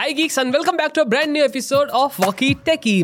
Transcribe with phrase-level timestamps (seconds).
[0.00, 3.02] Hi geeks and welcome back to a brand new episode of Walkie Techie.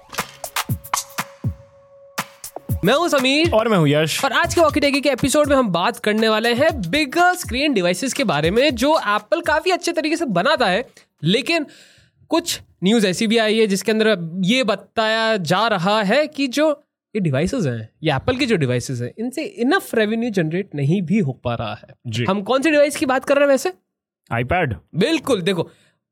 [2.85, 5.57] मैं हूँ समीर। और मैं हूँ यश। और आज के वॉकी टेकी के एपिसोड में
[5.57, 9.93] हम बात करने वाले हैं बिगर स्क्रीन डिवाइसेस के बारे में जो एप्पल काफ़ी अच्छे
[9.93, 10.85] तरीके से बनाता है
[11.25, 11.67] लेकिन
[12.29, 16.71] कुछ न्यूज़ ऐसी भी आई है जिसके अंदर ये बताया जा रहा है कि जो
[17.15, 21.19] ये डिवाइसेस हैं ये एप्पल के जो डिवाइसेस हैं इनसे इनफ रेवेन्यू जनरेट नहीं भी
[21.19, 23.73] हो पा रहा जी। है हम कौन सी डिवाइस की बात कर रहे हैं वैसे?
[24.33, 25.71] आईपैड बिल्कुल देखो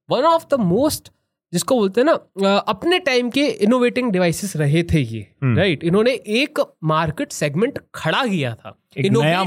[0.09, 1.11] वन ऑफ़ द मोस्ट
[1.53, 6.61] जिसको बोलते हैं ना अपने टाइम के इनोवेटिंग डिवाइसेस रहे थे ये राइट इन्होंने एक
[6.85, 8.77] मार्केट सेगमेंट खड़ा किया था।
[9.25, 9.43] नया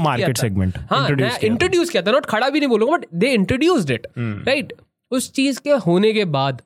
[0.90, 4.06] हाँ किया था। इंट्रोड्यूस किया था। नॉट खड़ा भी नहीं बोलूँगा but they introduced it
[4.18, 4.72] right
[5.10, 6.62] उस चीज़ के होने के बाद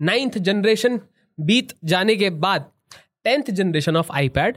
[0.00, 1.00] नाइन्थ जनरेशन
[1.38, 2.70] बीत जाने के बाद
[3.24, 4.56] टेंथ जनरेशन ऑफ़ आईपैड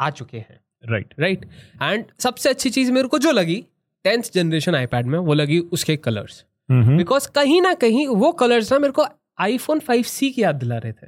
[0.00, 1.44] आ चुके हैं राइट राइट
[1.82, 3.64] एंड सबसे अच्छी चीज़ मेरे को जो लगी
[4.04, 8.72] टेंथ जनरेशन आईपैड में वो लगी उसके कलर्स हम्म। बिकॉज़ कहीं ना कहीं वो कलर्स
[8.72, 9.04] ना मेरे को
[9.38, 11.06] आईफोन फाइव सी की याद दिला रहे थे।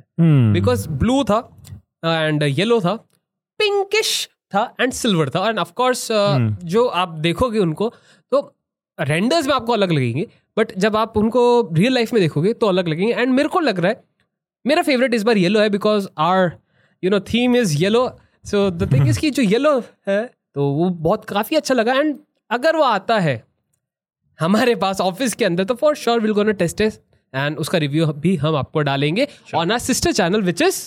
[0.53, 1.39] बिकॉज़ ब्लू था
[2.05, 2.95] एंड येलो था
[3.61, 7.93] पिंकिश था एंड सिल्वर था। एंड ऑफकोर्स जो आप देखोगे उनको
[8.33, 8.41] तो
[8.99, 11.41] रेंडर्स में आपको अलग लगेंगे बट जब आप उनको
[11.73, 14.03] रियल लाइफ में देखोगे तो अलग लगेंगे। एंड मेरे को लग रहा है
[14.65, 16.51] मेरा फेवरेट इस बार येलो है because are
[17.03, 18.09] you know theme is yellow
[18.45, 19.79] so the thing is की जो येलो
[20.09, 22.17] है तो वो बहुत काफ़ी अच्छा लगा। एंड
[22.51, 23.43] अगर वो आता है
[24.39, 26.93] हमारे पास ऑफ़िस के अंदर तो for sure will gonna test it
[27.35, 30.83] and उसका रिव्यू भी हम आपको डालेंगे on our sister channel which is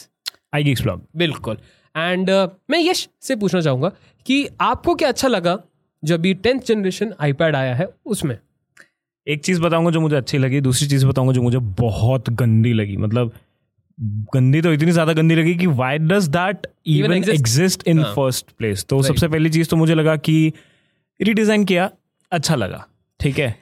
[0.64, 1.58] iGeeks blog बिल्कुल।
[1.96, 2.30] एंड
[2.70, 3.92] मैं यश से पूछना चाहूँगा
[4.26, 5.58] कि आपको क्या अच्छा लगा
[6.04, 8.38] जो अभी टेंथ जनरेशन आईपैड आया है उसमें?
[9.28, 12.98] एक चीज़ बताऊँगा जो मुझे अच्छी लगी दूसरी चीज़ बताऊँगा जो मुझे बहुत गंदी लगी।
[12.98, 13.32] मतलब
[14.34, 18.04] गंदी तो इतनी ज़्यादा गंदी लगी कि why does that even exist in.
[18.06, 20.54] First place तो सबसे पहली चीज़ तो मुझे लगा कि
[21.20, 21.90] रिडिजाइन किया
[22.32, 22.86] अच्छा लगा।
[23.22, 23.56] ठीक है?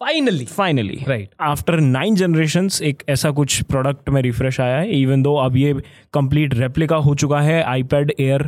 [0.00, 1.28] Finally finally Right.
[1.40, 5.72] After nine generation एक ऐसा कुछ प्रोडक्ट में रिफ्रेश आया है इवन दो अब ये
[6.14, 8.42] कंप्लीट रेप्लिका हो चुका है आईपैड एयर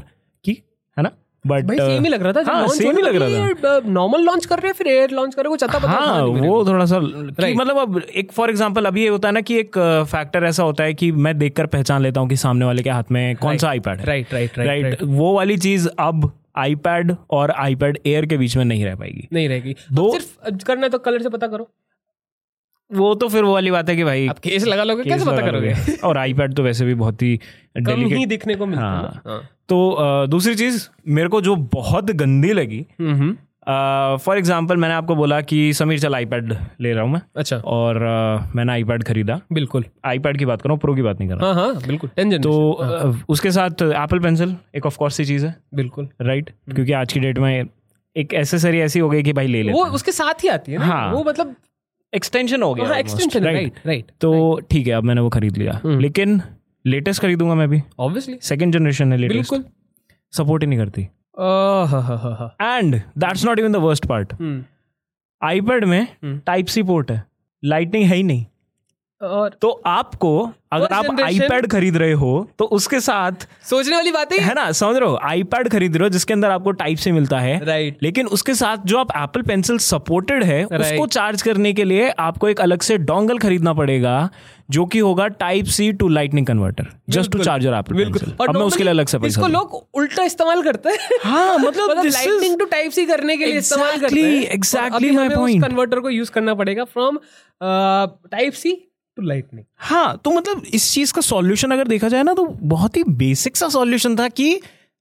[0.44, 0.52] की
[0.96, 1.10] है ना?
[1.46, 4.56] बट सेम ही लग रहा था हाँ, same ही लग रहा ये नॉर्मल लॉन्च कर
[4.56, 7.56] रहे हैं फिर एयर लॉन्च कर रहे हैं कुछ पता हाँ वो थोड़ा सा Right.
[7.56, 9.78] मतलब अब एक फॉर एग्जांपल अभी ये होता है ना कि एक
[10.10, 13.12] फैक्टर ऐसा होता है कि मैं देखकर पहचान लेता हूँ कि सामने वाले के हाथ
[13.12, 17.98] में कौन सा आईपैड है। राइट right, राइट वो वाली चीज़ अब आईपैड और आईपैड
[18.06, 21.22] एयर के बीच में नहीं रह पाएगी। नहीं रहेगी। दो- सिर्फ़ करना है तो कलर
[21.22, 21.70] से पता करो।
[22.92, 25.36] वो तो फिर वो वाली बात है कि भाई आप केस लगा लोगे कैसे पता
[25.36, 25.74] करोगे?
[26.04, 27.40] और आईपैड तो वैसे भी बहुत ही
[27.86, 32.10] कम ही दिखने को मिलता है हाँ। हाँ। तो दूसरी चीज़ मेरे को जो बहुत
[32.10, 32.86] गंदी लगी
[33.66, 37.56] हम्म फॉर एग्ज़ाम्पल मैंने आपको बोला कि समीर चल आईपैड ले रहा हूँ मैं। अच्छा।
[37.56, 41.18] और अ, मैंने आईपैड खरीदा। बिल्कुल। आईपैड की बात कर रहा हूँ प्रो की बात
[41.20, 44.96] नहीं कर रहा। हाँ हाँ बिल्कुल। तो जनरेशन अ, उसके साथ एप्पल पेंसिल एक ऑफ़
[44.98, 46.74] कोर्स सी चीज़ है। बिल्कुल। Right right?
[46.74, 47.64] क्योंकि आज की डेट में
[48.16, 50.78] एक एसेसरी ऐसी हो गई कि भाई ले ले वो उसके साथ ही आती है
[50.78, 51.54] हाँ। वो मतलब
[52.12, 55.80] एक्सटेंशन हो गया एक्सटेंशन राइट राइट राइट तो ठीक है अब मैंने वो खरीद लिया।
[55.86, 56.40] लेकिन
[56.86, 59.70] लेटेस्ट खरीदूँगा मैं भी। ऑब्वियसली सेकंड जनरेशन है लेटेस्ट बिल्कुल।
[60.32, 61.08] सपोर्ट ही नहीं करती।
[61.40, 64.32] And that's not even the worst part.
[65.42, 66.06] IPad में
[66.46, 67.24] टाइप सी पोर्ट है.
[67.62, 68.44] लाइटनिंग है ही नहीं.
[69.22, 74.32] और तो आपको अगर आप आईपैड खरीद रहे हो तो उसके साथ सोचने वाली बात
[74.32, 75.18] है ना समझ रहे हो?
[75.22, 78.84] आईपैड खरीद रहे हो जिसके अंदर आपको टाइप से मिलता है। राइट लेकिन उसके साथ
[78.86, 82.98] जो आप एप्पल पेंसिल सपोर्टेड है उसको चार्ज करने के लिए आपको एक अलग से
[82.98, 84.28] डोंगल खरीदना पड़ेगा
[84.70, 88.82] जो कि होगा type C to lightning converter just to charger Apple pencil मैं उसके
[88.82, 93.06] लिए अलग से इसको लोग उल्टा इस्तेमाल करते हैं। हाँ मतलब लाइटनिंग टू टाइप सी
[93.06, 95.64] करने के लिए इस्तेमाल करते हैं। my उस point.
[95.64, 97.18] कन्वर्टर को यूज़ करना पड़ेगा from
[98.30, 98.84] type C
[99.18, 102.96] to lightning हाँ तो मतलब इस चीज़ का सॉल्यूशन अगर देखा जाए ना तो बहुत
[102.96, 104.54] ही बेसिक सा सॉल्यूशन था कि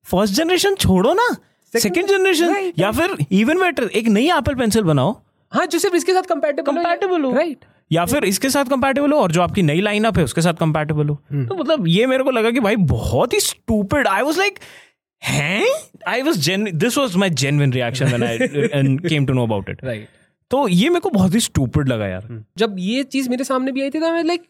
[0.05, 1.27] फ़र्स्ट जनरेशन छोड़ो ना
[1.73, 5.11] सेकंड जनरेशन या फिर इवन बेटर एक नई एप्पल पेंसिल बनाओ।
[5.51, 9.31] हाँ जो सिर्फ़ इसके साथ कंपेटेबल हो। राइट या फिर इसके साथ कंपैटिबल हो और
[9.31, 12.51] जो आपकी नई लाइनअप है उसके साथ कंपैटिबल हो। तो मतलब ये मेरे को लगा
[12.51, 14.59] कि भाई बहुत ही स्टूपिड आई वाज लाइक
[15.21, 15.65] हैं?
[16.07, 18.37] I was gen this was my genuine reaction when I
[19.09, 20.07] came to know about it right
[20.51, 23.81] तो ये मेरे को बहुत ही स्टूपिड लगा यार। जब ये चीज़ मेरे सामने भी
[23.81, 24.43] आई थी तो मैं लाइक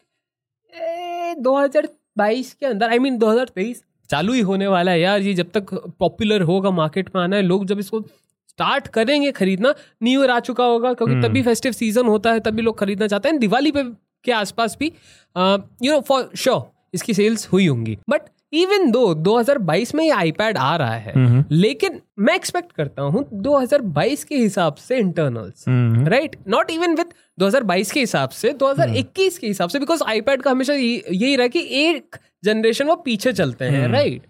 [1.38, 5.00] दो हज़ार बाईस के अंदर आई मीन दो हज़ार तेईस चालू ही होने वाला है
[5.00, 8.00] यार ये जब तक पॉपुलर होगा मार्केट में आना है लोग जब इसको
[8.48, 12.62] स्टार्ट करेंगे खरीदना न्यू ईयर आ चुका होगा क्योंकि तभी फेस्टिव सीज़न होता है तभी
[12.62, 13.82] लोग खरीदना चाहते हैं। दिवाली पे
[14.24, 16.62] के आसपास भी यू नो फॉर श्योर
[16.94, 18.22] इसकी सेल्स हुई होंगी। बट
[18.52, 24.24] इवन दो 2022 में ये आईपैड आ रहा है लेकिन मैं एक्सपेक्ट करता हूँ 2022
[24.24, 25.64] के हिसाब से internals
[26.08, 30.50] right not even with 2022 के हिसाब से 2021 के हिसाब से बिकॉज़ आईपैड का
[30.50, 34.26] हमेशा यही रहा कि एक जनरेशन वो पीछे चलते हैं राइट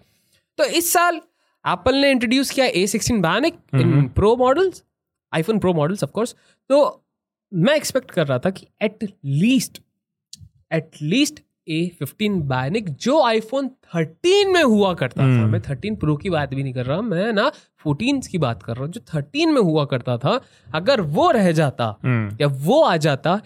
[0.59, 1.21] तो इस साल
[1.65, 4.83] एप्पल ने इंट्रोड्यूस किया A sixteen bionic in pro models
[5.33, 6.35] iPhone pro models of course
[6.69, 6.79] तो
[7.51, 9.81] मैं एक्सपेक्ट कर रहा था कि at least
[10.73, 11.39] at least
[11.69, 16.53] A fifteen bionic जो आईफोन थर्टीन में हुआ करता था। मैं थर्टीन प्रो की बात
[16.53, 17.51] भी नहीं कर रहा मैं ना
[17.83, 20.39] फोर्टीन की बात कर रहा हूँ जो थर्टीन में हुआ करता था।
[20.73, 23.41] अगर वो रह जाता हम्म। या वो आ जाता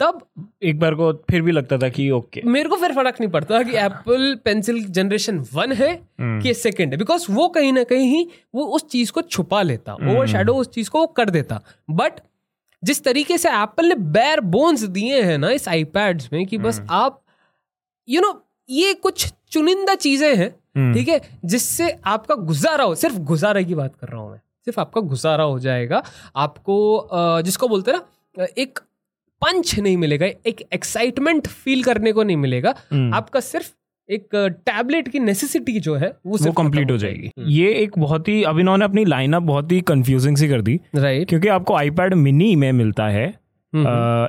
[0.00, 0.20] तब
[0.62, 3.62] एक बार को फिर भी लगता था कि ओके। मेरे को फिर फ़र्क नहीं पड़ता
[3.62, 8.64] कि एप्पल पेंसिल जनरेशन वन है कि सेकंड है बिकॉज़ वो कहीं ना कहीं वो
[8.76, 11.60] उस चीज़ को छुपा लेता ओवर शेडो उस चीज़ को वो कर देता।
[11.90, 12.20] बट
[12.82, 16.82] जिस तरीके से एप्पल ने बैर बोन्स दिए हैं ना इस आईपैड्स में कि बस
[16.90, 17.21] आप
[18.08, 20.50] यू you नो know, ये कुछ चुनिंदा चीज़ें हैं
[20.94, 24.80] ठीक है जिससे आपका गुजारा हो सिर्फ़ गुजारा की बात कर रहा हूँ मैं सिर्फ़
[24.80, 26.02] आपका गुजारा हो जाएगा
[26.36, 27.08] आपको
[27.42, 28.78] जिसको बोलते ना एक
[29.42, 33.70] पंच नहीं मिलेगा एक एक्साइटमेंट फील करने को नहीं मिलेगा आपका सिर्फ़
[34.08, 34.28] एक
[34.66, 38.58] टैबलेट की नेसेसिटी जो है वो वो कंप्लीट हो जाएगी। ये एक बहुत ही अब
[38.58, 42.72] इन्होंने अपनी लाइनअप बहुत ही कंफ्यूजिंग सी कर दी राइट क्योंकि आपको आईपैड मिनी में
[42.72, 43.26] मिलता है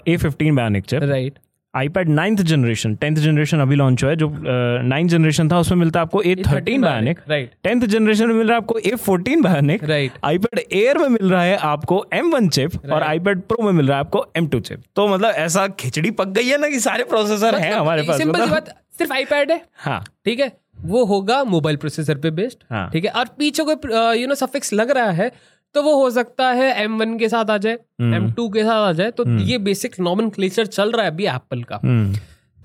[0.07, 1.39] A fifteen bionic chip right
[1.75, 4.29] iPad ninth generation tenth generation अभी लॉन्च हुआ है जो
[4.87, 8.47] नाइन्थ जनरेशन था उसमें मिलता है आपको A thirteen bionic right tenth generation में मिल
[8.47, 12.29] रहा है आपको A fourteen bionic right iPad air में मिल रहा है आपको एम
[12.31, 15.33] वन चिप और आईपैड प्रो में मिल रहा है आपको एम टू चिप तो मतलब
[15.45, 18.75] ऐसा खिचड़ी पक गई है ना कि सारे प्रोसेसर हैं हमारे पास सिंपल मतलब- बात
[18.97, 20.51] सिर्फ़ आईपैड है। हाँ। ठीक है?
[20.81, 23.11] वो होगा मोबाइल प्रोसेसर पे बेस्ड हाँ। ठीक है?
[23.11, 25.31] और पीछे कोई यू नो सफिक्स लग रहा है
[25.75, 28.63] तो वो हो सकता है एम वन के साथ आ जाए हम्म। एम टू के
[28.63, 30.29] साथ आ जाए तो ये बेसिक नॉमन
[30.63, 32.15] चल रहा है अभी एप्पल का। हम्म।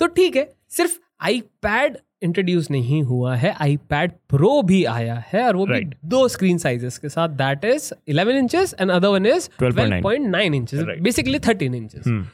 [0.01, 5.57] तो ठीक है सिर्फ़ आईपैड इंट्रोड्यूस नहीं हुआ है आईपैड प्रो भी आया है और
[5.57, 5.85] वो right.
[5.85, 10.03] भी दो स्क्रीन साइजेस के साथ that is 11 inches and other one is 12.9
[10.03, 12.27] 12.9 inches basically 13 inches hmm.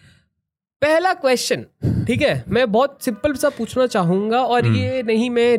[0.85, 1.65] पहला क्वेश्चन
[2.07, 2.45] ठीक है?
[2.49, 5.57] मैं बहुत सिंपल सा पूछना चाहूँगा और हम्म। ये नहीं मैं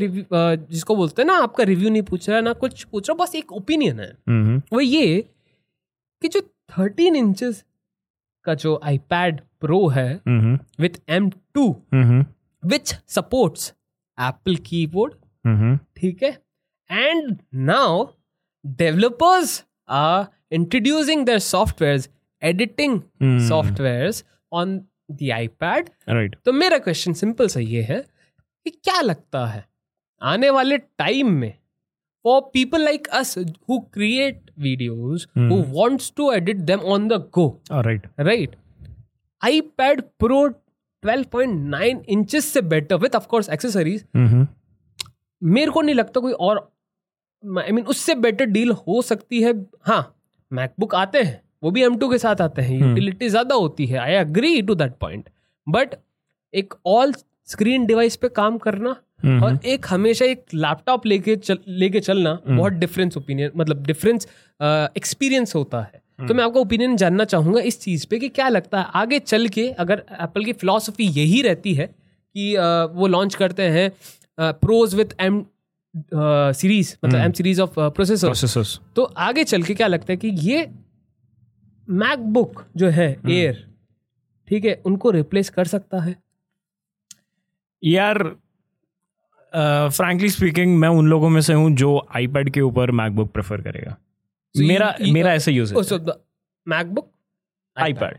[0.71, 3.51] जिसको बोलते हैं ना आपका रिव्यू नहीं पूछ रहा ना कुछ पूछ रहा बस एक
[3.51, 4.09] ओपिनियन है।
[4.73, 5.21] वो ये
[6.21, 6.41] कि जो
[6.77, 7.63] 13 इंचेस
[8.45, 10.21] का जो आईपैड प्रो है
[10.79, 12.25] with M two hmm
[12.63, 12.93] which
[14.17, 14.57] Apple.
[15.45, 16.37] Hmm ठीक है?
[16.91, 18.05] And now
[18.65, 22.09] developers are introducing their softwares
[22.41, 22.99] editing
[23.49, 24.23] softwares
[24.53, 24.79] on
[25.11, 28.05] the iPad right तो मेरा क्वेश्चन सिंपल सा ये है
[28.63, 29.65] कि क्या लगता है
[30.21, 31.53] आने वाले टाइम में
[32.23, 37.61] for people like us who create videos who wants to edit them on the go
[37.71, 38.55] right right
[39.45, 40.53] iPad Pro
[41.05, 44.05] 12.9 inches से better with of course accessories
[45.43, 49.41] मेरे को नहीं लगता कोई और आई I मीन mean, उससे बेटर डील हो सकती
[49.43, 50.15] है। हाँ
[50.53, 53.97] मैकबुक आते हैं। वो भी एम टू के साथ आते हैं यूटिलिटी ज़्यादा होती है।
[53.99, 55.29] I agree to that point
[55.67, 55.95] but
[56.53, 57.13] एक ऑल
[57.47, 58.89] स्क्रीन डिवाइस पे काम करना
[59.43, 64.27] और एक हमेशा एक लैपटॉप लेके चल लेके चलना बहुत डिफरेंस ओपिनियन मतलब डिफरेंस
[64.59, 68.79] एक्सपीरियंस होता है। तो मैं आपका ओपिनियन जानना चाहूँगा इस चीज़ पे कि क्या लगता
[68.79, 68.85] है?
[68.95, 73.63] आगे चल के अगर एप्पल की फिलोसफी यही रहती है कि अ, वो लॉन्च करते
[73.69, 73.91] हैं
[74.39, 75.43] प्रोज विथ एम
[76.53, 78.63] सीरीज़ मतलब एम सीरीज़ ऑफ़ प्रोसेसर
[78.95, 80.67] तो आगे चल के क्या लगता है कि ये
[81.89, 83.67] मैकबुक जो है एयर
[84.47, 86.15] ठीक है उनको रिप्लेस कर सकता है।
[87.83, 88.23] यार
[89.89, 93.61] फ्रैंकली uh, स्पीकिंग मैं उन लोगों में से हूँ जो आईपैड के ऊपर मैकबुक प्रेफर
[93.61, 95.99] करेगा। So you- मेरा you- मेरा ऐसा यूज़ है।
[96.67, 97.11] मैकबुक
[97.77, 98.17] आईपैड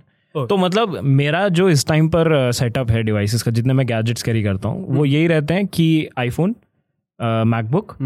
[0.49, 4.43] तो मतलब मेरा जो इस टाइम पर सेटअप है डिवाइसेस का जितने मैं गैजेट्स कैरी
[4.43, 6.57] करता हूँ वो यही रहते हैं कि आईफोन
[7.20, 7.96] मैकबुक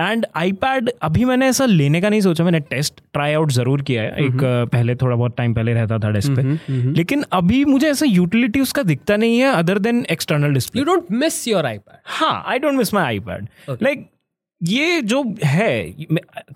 [0.00, 4.02] एंड आईपैड अभी मैंने ऐसा लेने का नहीं सोचा मैंने टेस्ट ट्राई आउट ज़रूर किया
[4.02, 7.88] है। एक अ, पहले थोड़ा बहुत टाइम पहले रहता था डेस्क पे। लेकिन अभी मुझे
[7.90, 11.96] ऐसा यूटिलिटी उसका दिखता नहीं है other than external display you don't miss your iPad
[12.18, 13.48] हाँ I don't miss my iPad
[13.82, 14.08] like
[14.60, 15.72] ये जो है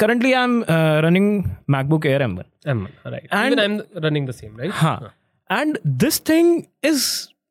[0.00, 0.64] currently I am
[1.04, 5.14] running MacBook air M one right and I am running the same right हाँ।
[5.50, 7.04] And this thing is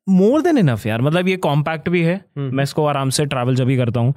[0.06, 3.66] more than enough यार मतलब ये compact भी है। मैं इसको आराम से ट्रैवल जब
[3.66, 4.12] भी करता हूँ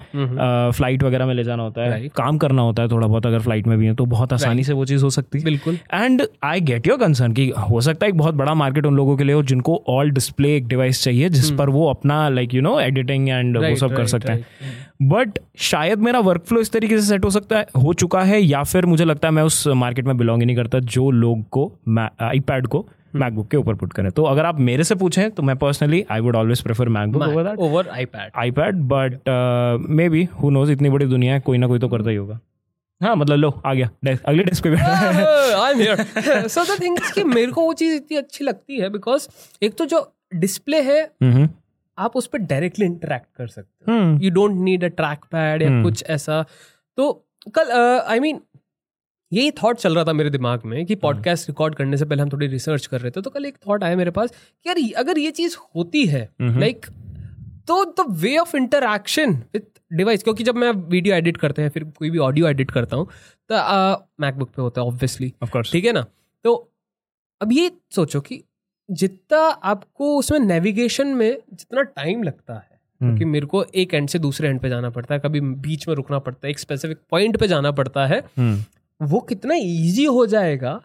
[0.72, 2.14] फ़्लाइट वगैरह में ले जाना होता है Right.
[2.16, 4.74] काम करना होता है थोड़ा बहुत अगर फ़्लाइट में भी है तो बहुत आसानी से
[4.74, 8.10] वो चीज़ हो सकती है। बिल्कुल। And I get your concern कि हो सकता है
[8.10, 11.30] एक बहुत बड़ा मार्केट उन लोगों के लिए हो जिनको ऑल डिस्प्ले एक डिवाइस चाहिए
[11.30, 14.46] जिस पर वो अपना like you know editing and वो सब कर सकते हैं।
[15.02, 18.42] बट शायद मेरा वर्क फ्लो इस तरीके से सेट हो सकता है हो चुका है
[18.42, 21.44] या फिर मुझे लगता है मैं उस मार्केट में बिलोंग ही नहीं करता जो लोग
[21.50, 21.72] को
[22.22, 25.56] आईपैड को मैकबुक के ऊपर पुट करें। तो अगर आप मेरे से पूछें तो मैं
[25.58, 29.30] personally I would always prefer MacBook over that over iPad iPad but
[30.10, 32.40] maybe who knows इतनी बड़ी दुनिया है कोई ना कोई तो करता ही होगा।
[33.02, 36.64] हाँ मतलब लो आ गया desk- अगले डेस्क पे बैठा है। I am here so
[36.66, 39.28] the thing is कि मेरे को वो चीज़ इतनी अच्छी लगती है बिकॉज़
[39.64, 40.02] एक तो जो
[40.36, 41.50] डिस्प्ले है हम्म।
[41.98, 44.88] आप उस पर डायरेक्टली इंटरेक्ट कर सकते हो। हम्म। You don't need a
[45.32, 45.84] trackpad या Hmm.
[45.84, 46.44] कुछ ऐसा।
[46.98, 47.12] तो
[47.56, 47.72] कल
[48.08, 48.40] आई मीन
[49.34, 52.30] यही थॉट चल रहा था मेरे दिमाग में कि पॉडकास्ट रिकॉर्ड करने से पहले हम
[52.30, 54.30] थोड़ी रिसर्च कर रहे थे तो कल एक थॉट आया मेरे पास
[54.64, 56.86] कि यार अगर ये चीज़ होती है लाइक
[57.68, 59.62] तो the way of interaction with
[59.94, 63.08] device क्योंकि जब मैं वीडियो एडिट करते हैं फिर कोई भी ऑडियो एडिट करता हूँ
[63.52, 63.56] तो
[64.20, 65.34] मैकबुक uh, पे होता है ऑब्वियसली
[65.72, 66.06] ठीक है ना?
[66.44, 66.72] तो
[67.42, 68.44] अब ये सोचो कि
[68.92, 74.20] जितना आपको उसमें नेविगेशन में जितना टाइम लगता है क्योंकि मेरे को एक एंड से
[74.20, 77.38] दूसरे एंड पे जाना पड़ता है कभी बीच में रुकना पड़ता है एक स्पेसिफिक पॉइंट
[77.38, 78.22] पे जाना पड़ता है
[79.02, 80.82] वो कितना इजी हो जाएगा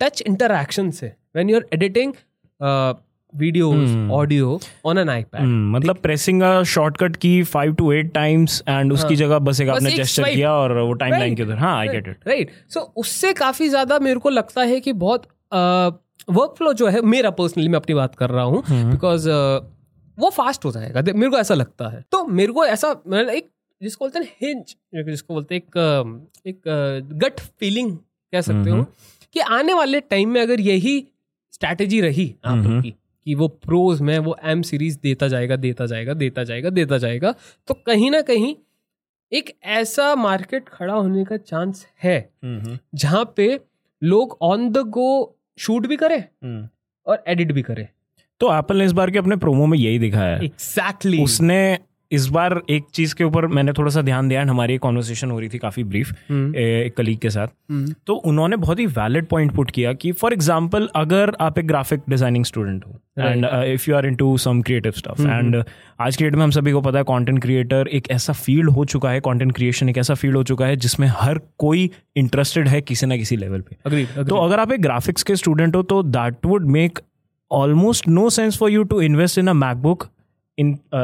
[0.00, 2.12] टच इंटरक्शन से when you are editing
[3.36, 8.92] videos audio on an iPad मतलब pressing a shortcut key five to eight times and
[8.92, 11.78] उसकी जगह बस एक आपने एक जेस्चर किया और वो टाइम लाइन के उधर हाँ
[11.78, 15.28] I get it right so उससे काफ़ी ज़्यादा मेरे को लगता है कि बहुत
[16.30, 19.28] वर्क फ्लो जो है मेरा पर्सनली मैं अपनी बात कर रहा हूँ बिकॉज़
[20.18, 23.48] वो फास्ट हो जाएगा। मेरे को ऐसा लगता है। तो मेरे को ऐसा मतलब एक
[23.82, 24.74] जिसको बोलते हैं हिंज
[25.06, 26.60] जिसको बोलते हैं एक एक
[27.14, 27.96] गट फीलिंग
[28.32, 28.82] कह सकते हो
[29.32, 30.98] कि आने वाले टाइम में अगर यही
[31.52, 36.14] स्ट्रैटेजी रही एप्पल की कि वो प्रोज में वो एम सीरीज़ देता जाएगा देता जाएगा
[36.14, 37.34] देता जाएगा देता जाएगा
[37.68, 38.54] तो कहीं ना कहीं
[39.32, 43.60] एक ऐसा मार्केट खड़ा होने का चांस है जहाँ पे
[44.02, 46.18] लोग ऑन द गो शूट भी करे
[47.06, 47.88] और एडिट भी करे।
[48.40, 51.78] तो एप्पल ने इस बार के अपने प्रोमो में यही दिखाया है। एग्जैक्टली उसने
[52.14, 55.48] इस बार एक चीज़ के ऊपर मैंने थोड़ा सा ध्यान दिया हमारी कॉन्वर्सेशन हो रही
[55.48, 57.48] थी काफ़ी ब्रीफ एक कलीग के साथ।
[58.06, 62.02] तो उन्होंने बहुत ही वैलिड पॉइंट पुट किया कि फॉर एग्ज़ाम्पल अगर आप एक ग्राफिक
[62.10, 65.62] डिज़ाइनिंग स्टूडेंट हो and if you are into some creative stuff and
[66.00, 68.84] आज के डेट में हम सभी को पता है कॉन्टेंट क्रिएटर एक ऐसा फ़ील्ड हो
[68.86, 72.80] चुका है कॉन्टेंट क्रिएशन एक ऐसा फ़ील्ड हो चुका है जिसमें हर कोई इंटरेस्टेड है
[72.82, 76.02] किसी ना किसी लेवल पे। अग्रीड तो अगर आप एक ग्राफिक्स के स्टूडेंट हो तो
[76.02, 76.98] that would make
[77.50, 80.08] almost no sense for you to invest in a MacBook
[80.58, 80.98] in uh,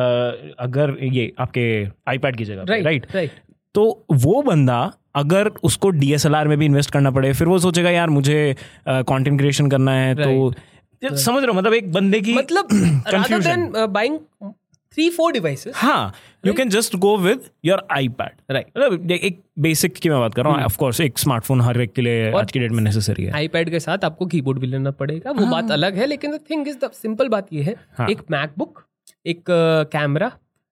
[0.64, 3.30] अगर ये आपके आईपैड की जगह राइट राइट राइट
[3.74, 8.10] तो वो बंदा अगर उसको डीएसएलआर में भी इन्वेस्ट करना पड़े फिर वो सोचेगा यार
[8.10, 8.56] मुझे
[8.88, 10.52] कंटेंट क्रिएशन करना है। तो
[11.16, 11.52] समझ रहे हो?
[11.52, 12.68] मतलब एक बंदे की मतलब
[13.08, 14.18] rather buying
[14.94, 16.12] three four devices हाँ
[16.46, 20.44] you can just go with your iPad right मतलब एक- बेसिक की मैं बात कर
[20.44, 23.24] रहा हूँ। ऑफ़ कोर्स एक स्मार्टफ़ोन हर एक के लिए आज की डेट में नेसेसरी
[23.24, 26.40] है। आईपैड के साथ आपको कीबोर्ड भी लेना पड़ेगा। वो बात अलग है लेकिन the
[26.50, 28.82] thing is the simple बात ये है। हाँ। एक मैकबुक
[29.26, 29.44] एक
[29.92, 30.30] कैमरा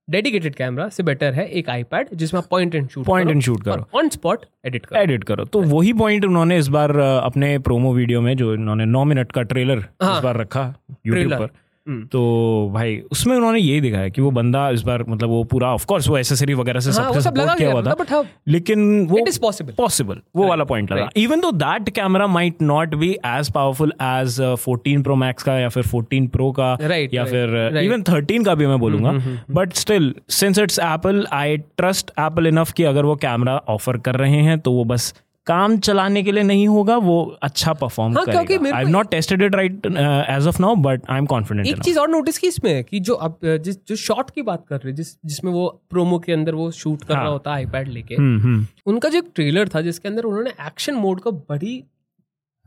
[0.08, 3.62] डेडिकेटेड कैमरा से बेटर है एक आईपैड जिसमें आप point and shoot point and shoot
[3.64, 7.92] करो। ऑन स्पॉट एडिट करो। एडिट करो। तो वही पॉइंट उन्होंने इस बार अपने प्रोमो
[7.94, 10.62] वीडियो में जो इन्होंने नौ मिनट का ट्रेलर हाँ, इस बार रखा
[11.06, 11.50] यूट्यूब पर।
[11.88, 15.86] तो भाई उसमें उन्होंने यही दिखाया कि वो बंदा इस बार मतलब वो पूरा ऑफ़
[15.86, 19.06] कोर्स वो एसेसरी वगैरह से हाँ, वो सब लगा किया हुआ था। बट हाँ लेकिन
[19.06, 22.94] वो इट इज़ पॉसिबल पॉसिबल वो वाला पॉइंट लगा। Even though that camera might not
[22.94, 27.22] be as powerful as 14 pro max का या फिर 14 प्रो का Right, या
[27.22, 27.76] right, फिर right.
[27.76, 29.12] हम्म, इवन 13 का भी मैं बोलूँगा।
[29.50, 34.14] But still since it's Apple I trust Apple enough कि अगर वो कैमरा ऑफ़र कर
[34.14, 35.12] रहे हैं तो वो बस
[35.48, 39.54] काम चलाने के लिए नहीं होगा वो अच्छा परफॉर्म हाँ, करेगा। I not tested it
[39.54, 43.00] right as of now but I am confident एक चीज़ और नोटिस की इसमें कि
[43.00, 46.32] जो आप जिस जो शॉट की बात कर रहे हैं जिस जिसमें वो प्रोमो के
[46.32, 49.30] अंदर वो शूट कर हाँ, रहा। होता है आईपैड लेके हम्म हम्म। उनका जो एक
[49.34, 51.82] ट्रेलर था जिसके अंदर उन्होंने एक्शन मोड को बड़ी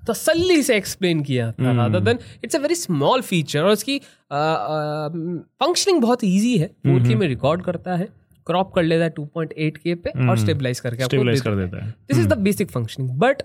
[0.01, 3.97] तसल्ली से एक्सप्लेन किया था then it's a very small feature और उसकी
[5.61, 8.07] फंक्शनिंग बहुत इजी है 4K में रिकॉर्ड करता है।
[8.48, 11.89] क्रॉप कर लेता है 2.8 के पे और स्टेबलाइज करके आपको स्टेबलाइज कर देता है।
[12.10, 13.43] This is the basic functioning but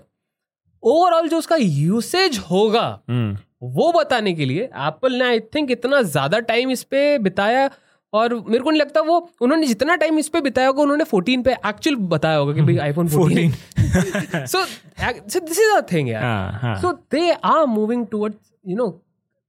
[0.83, 3.37] overall जो उसका यूसेज होगा हम्म।
[3.75, 7.69] वो बताने के लिए एप्पल ने आई थिंक इतना ज़्यादा टाइम इस पे बिताया
[8.13, 11.43] और मेरे को नहीं लगता वो उन्होंने जितना टाइम इस पे बिताया होगा उन्होंने 14
[11.45, 16.77] पे एक्चुअल बताया होगा कि भाई iPhone 14 so so this is a thing यार।
[16.81, 18.89] So they are moving towards you know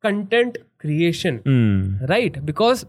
[0.04, 2.06] content creation hmm.
[2.06, 2.84] Right because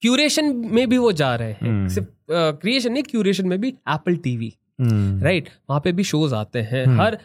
[0.00, 4.16] curation में भी वो जा रहे हैं। हम्म। सिर्फ़ क्रिएशन नहीं क्यूरेशन में भी एप्पल
[4.16, 7.18] टीवी हम्म। राइट वहाँ पे भी शोज़ आते हैं। हर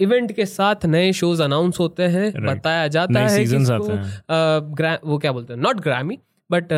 [0.00, 5.52] इवेंट के साथ नए शोज़ अनाउंस होते हैं। बताया जाता है gra- वो क्या बोलते
[5.52, 5.60] हैं?
[5.60, 6.18] नॉट ग्रामी
[6.50, 6.72] बट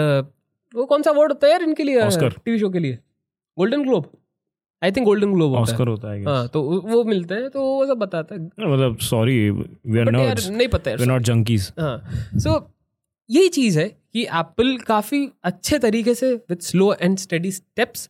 [0.74, 2.10] वो कौन सा वर्ड होता है यार इनके लिए?
[2.20, 2.98] टीवी शो के लिए।
[3.58, 4.10] Golden globe
[4.82, 7.60] I think golden globe होता है। ऑस्कर होता है हाँ तो वो मिलते हैं तो
[7.60, 11.22] वो सब बताता है। मतलब सॉरी वी आर यार नहीं पता वी आर है नॉट
[11.22, 12.02] जंकीज हाँ।
[12.34, 12.58] सो
[13.30, 18.08] यही चीज़ है कि एप्पल काफ़ी अच्छे तरीके से with slow and steady steps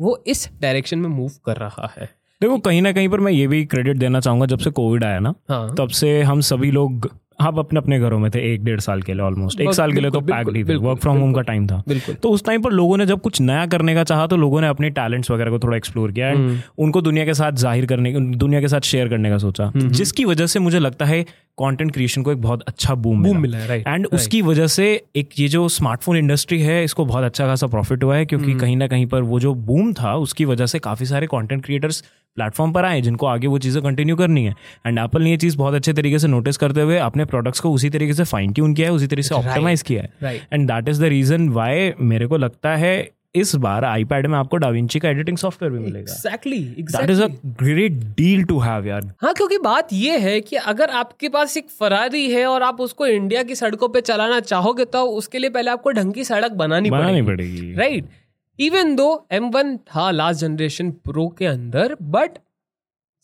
[0.00, 2.08] वो इस डायरेक्शन में मूव कर रहा है।
[2.40, 5.18] देखो कहीं ना कहीं पर मैं ये भी क्रेडिट देना चाहूँगा जब से कोविड आया
[5.18, 8.80] ना हाँ। तब से हम सभी लोग हम अपने अपने घरों में थे एक डेढ़
[8.80, 11.32] साल के लिए ऑलमोस्ट एक साल के लिए तो पैक्ड ही थे वर्क फ्रॉम होम
[11.32, 11.82] का टाइम था।
[12.22, 14.68] तो उस टाइम पर लोगों ने जब कुछ नया करने का चाहा तो लोगों ने
[14.68, 18.12] अपने टैलेंट्स वगैरह को थोड़ा एक्सप्लोर किया हम्म। एंड उनको दुनिया के साथ ज़ाहिर करने
[18.12, 21.22] दुनिया के साथ शेयर करने का सोचा। हम्म, जिसकी वजह से मुझे लगता है
[21.58, 25.38] कंटेंट क्रिएशन को एक बहुत अच्छा बूम बूम मिला राइट एंड उसकी वजह से एक
[25.38, 28.76] ये जो स्मार्टफ़ोन इंडस्ट्री है इसको बहुत अच्छा खासा प्रॉफिट हुआ है हम्म। क्योंकि कहीं
[28.76, 32.02] ना कहीं पर वो जो बूम था उसकी वजह से काफ़ी सारे कंटेंट क्रिएटर्स
[32.36, 34.54] प्लेटफॉर्म पर आए जिनको आगे वो चीज़ें कंटिन्यू करनी है।
[34.86, 37.72] एंड एप्पल ने ये चीज़ बहुत अच्छे तरीके से नोटिस करते हुए अपने प्रोडक्ट्स को
[37.72, 40.88] उसी तरीके से फाइन ट्यून किया है उसी तरीके से ऑप्टिमाइज किया है। And that
[40.88, 45.08] is the reason why मेरे को लगता है इस बार आईपैड में आपको डाविंची का
[45.08, 47.26] एडिटिंग सॉफ्टवेयर भी मिलेगा। Exactly that is a
[47.60, 51.68] great deal to have यार। हाँ क्योंकि बात ये है कि अगर आपके पास एक
[51.80, 55.70] फरारी है और आप उसको इंडिया की सड़कों पे चलाना चाहोगे तो उसके लिए पहले
[55.70, 58.04] आपको ढंग की सड़क बनानी बनानी पड़ेगी। पड़ेगी। Right
[58.58, 62.38] even though M one था लास्ट जनरेशन प्रो के अंदर बट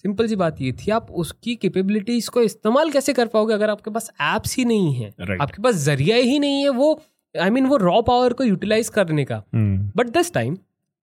[0.04, 3.90] सिंपल सी बात ये थी आप उसकी कैपेबिलिटीज को इस्तेमाल कैसे कर पाओगे अगर आपके
[3.90, 5.10] पास एप्स ही नहीं है?
[5.10, 5.40] Right.
[5.42, 7.00] आपके पास ज़रिया ही नहीं है वो
[7.34, 10.54] आई I मीन mean, वो रॉ पावर को यूटिलाइज करने का। बट दिस टाइम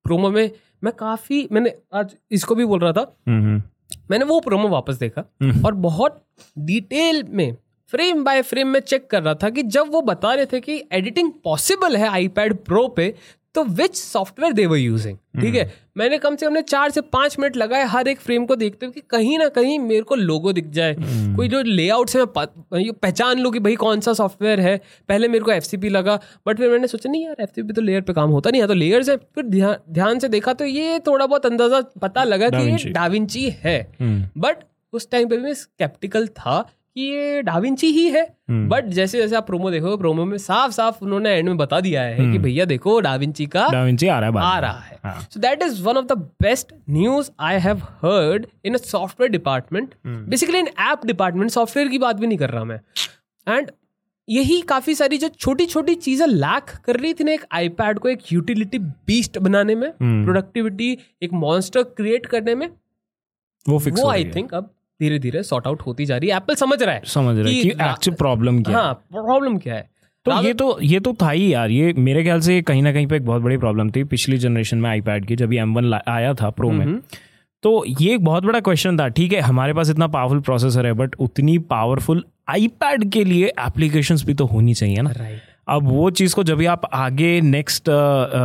[0.06, 0.52] प्रोमो में
[0.84, 3.62] मैं काफ़ी मैंने आज इसको भी बोल रहा था। हम्म,
[4.12, 6.24] मैंने वो प्रोमो वापस देखा हम्म। और बहुत
[6.58, 7.56] डिटेल में
[7.94, 10.82] फ्रेम बाय फ्रेम में चेक कर रहा था कि जब वो बता रहे थे कि
[10.92, 13.14] एडिटिंग पॉसिबल है आईपैड प्रो पे
[13.56, 15.72] तो विच सॉफ्टवेयर दे वर यूजिंग ठीक है?
[15.98, 18.86] मैंने कम से कम ने चार से पाँच मिनट लगाए हर एक फ्रेम को देखते
[18.86, 20.96] हुए कि कहीं ना कहीं मेरे को लोगो दिख जाए।
[21.36, 24.78] कोई जो लेआउट से मैं ये पहचान लूँ कि भाई कौन सा सॉफ्टवेयर है।
[25.10, 28.14] पहले मेरे को एफसीपी लगा बट फिर मैंने सोचा नहीं यार एफसीपी तो लेयर पे
[28.14, 31.26] काम होता नहीं है तो लेयर्स है। फिर ध्यान ध्यान से देखा तो ये थोड़ा
[31.26, 36.28] बहुत अंदाज़ा पता लगा कि ये डाविंची है। बट उस टाइम पे भी मैं स्केप्टिकल
[36.30, 36.60] था
[36.96, 40.72] कि ये डाविंची ही है। हम्म। बट जैसे जैसे आप प्रोमो देखो प्रोमो में साफ़
[40.72, 44.30] साफ़ उन्होंने एंड में बता दिया है कि भैया देखो डाविंची का डाविंची आ रहा
[44.30, 47.82] है आ रहा है। हाँ। So that is one of the best news I have
[48.04, 52.50] heard in a software department basically in app department software की बात भी नहीं कर
[52.50, 52.80] रहा मैं।
[53.48, 53.72] एंड
[54.28, 58.10] यही काफ़ी सारी जो छोटी छोटी चीज़ें लैक कर रही थी ना एक आईपैड को
[58.10, 62.70] एक यूटिलिटी बीस्ट बनाने में प्रोडक्टिविटी एक मॉन्स्टर क्रिएट करने में
[63.66, 66.56] वो फिक्स वो आई थिंक अब धीरे धीरे सॉर्ट आउट होती जा रही है। एप्पल
[66.56, 69.90] समझ रहा है समझ रहे हैं कि एक्चुअल प्रॉब्लम क्या है हाँ। प्रॉब्लम क्या है।
[70.26, 73.08] तो ये तो ये तो था ही यार ये मेरे ख्याल से कहीं ना कहीं
[73.08, 75.94] पे एक बहुत बड़ी प्रॉब्लम थी पिछली जनरेशन में आईपैड की जब ये एम वन
[75.94, 77.00] आया था प्रो में।
[77.64, 80.94] तो ये एक बहुत बड़ा क्वेश्चन था ठीक है हमारे पास इतना पावरफुल प्रोसेसर है
[80.94, 86.10] बट उतनी पावरफुल आईपैड के लिए एप्लीकेशंस भी तो होनी चाहिए ना। राइट अब वो
[86.10, 87.84] चीज़ को जब भी आप आगे नेक्स्ट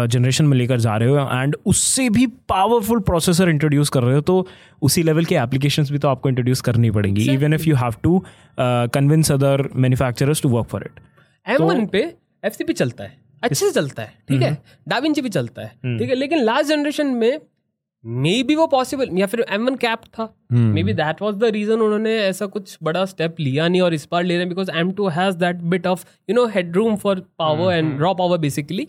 [0.07, 4.21] जनरेशन में लेकर जा रहे हो एंड उससे भी पावरफुल प्रोसेसर इंट्रोड्यूस कर रहे हो
[4.21, 4.47] तो
[4.83, 8.25] उसी लेवल के एप्लीकेशन भी तो आपको इंट्रोड्यूस करनी पड़ेंगी even if you have to
[8.61, 11.01] convince other manufacturers to work for it
[11.49, 12.15] M one पे
[12.45, 14.59] एफ़ सी चलता है अच्छे से चलता है ठीक है?
[14.89, 16.15] डाविंची भी चलता है ठीक है?
[16.15, 17.41] लेकिन लास्ट जनरेशन में
[18.05, 20.29] मे बी वो पॉसिबल या फिर एम वन कैप था।
[20.83, 24.25] Maybe that was the reason उन्होंने ऐसा कुछ बड़ा स्टेप लिया नहीं और इस बार
[24.25, 27.75] ले रहे हैं because M two has that bit of you know headroom for power
[27.75, 28.87] and raw power basically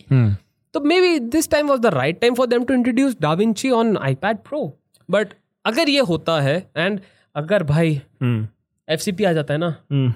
[0.74, 4.36] तो maybe this time was the right time for them to introduce DaVinci on iPad
[4.48, 4.66] pro
[5.08, 7.00] but अगर ये होता है and
[7.36, 10.14] अगर भाई F C P आ जाता है ना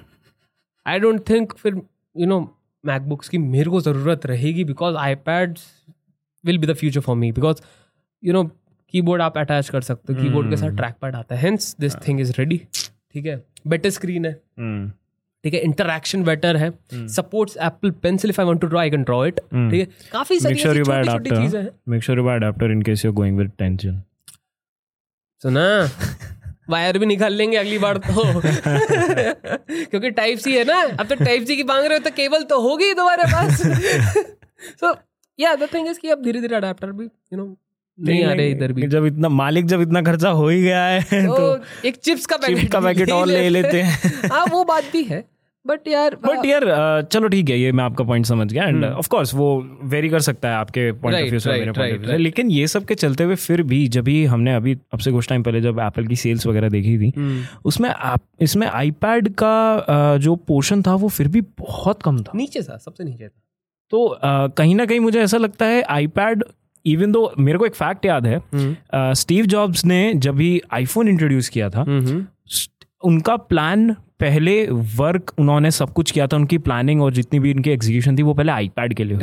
[0.87, 1.81] आई डोंट थिंक फिर
[2.17, 2.41] यू नो
[2.85, 5.59] मैकबुक्स की मेरे को ज़रूरत रहेगी because iPad
[6.45, 7.61] will be the future for me because
[8.23, 8.51] you know
[8.93, 11.97] keyboard आप अटैच कर सकते हो कीबोर्ड के साथ ट्रैक पैड आता है। Hence this
[12.09, 12.61] thing is ready
[13.13, 13.43] ठीक है?
[13.67, 14.33] बेटर स्क्रीन है।
[15.45, 16.71] ठीक है इंटरेक्शन बेटर है।
[17.09, 19.87] Supports Apple pencil if I want to draw I can draw it ठीक है?
[20.13, 21.61] काफ़ी सारी ऐसी छोटी छोटी चीज़ें.
[21.61, 24.01] हैं। Make sure you buy adapter in case you're going with tension.
[25.43, 25.67] सुना
[26.71, 28.23] वायर भी निकाल लेंगे अगली बार तो।
[29.91, 32.43] क्योंकि टाइप सी है ना अब तो टाइप सी की मांग रहे हो तो केबल
[32.51, 33.63] तो होगी तुम्हारे पास।
[34.81, 34.95] सो
[35.39, 37.47] या द थिंग इज़ कि अब धीरे धीरे अडाप्टर भी यू नो
[37.99, 41.27] नहीं आ रहे इधर भी। जब इतना मालिक जब इतना खर्चा हो ही गया है
[41.27, 44.85] तो तो एक चिप्स का पैकेट का पैकेट और ले लेते हैं। हाँ। वो बात
[44.93, 45.25] भी है
[45.67, 48.85] बट यार बट यार uh, चलो ठीक है ये मैं आपका पॉइंट समझ गया एंड
[48.85, 49.47] ऑफ़ कोर्स वो
[49.85, 52.51] वेरी कर सकता है आपके पॉइंट ऑफ़ व्यू से मेरे पॉइंट ऑफ़ व्यू से। लेकिन
[52.51, 55.43] ये सब के चलते हुए फिर भी जब भी हमने अभी अब से कुछ टाइम
[55.43, 57.13] पहले जब एप्पल की सेल्स वगैरह देखी थी
[57.65, 62.63] उसमें आप इसमें आईपैड का जो पोर्शन था वो फिर भी बहुत कम था। नीचे
[62.63, 63.41] था सबसे नीचे था।
[63.91, 66.45] तो कहीं ना कहीं मुझे ऐसा लगता है आईपैड
[66.87, 68.41] इवन दो मेरे को एक फैक्ट याद है
[69.15, 71.83] स्टीव uh, जॉब्स ने जब भी आईफोन इंट्रोड्यूस किया था
[73.05, 77.71] उनका प्लान पहले वर्क उन्होंने सब कुछ किया था उनकी प्लानिंग और जितनी भी उनकी
[77.71, 79.17] एग्जीक्यूशन थी वो पहले आईपैड के लिए